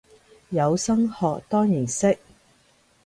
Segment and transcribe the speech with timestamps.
[0.49, 2.17] 有心學當然識